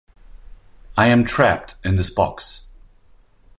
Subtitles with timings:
[0.97, 2.65] I am trapped in this box.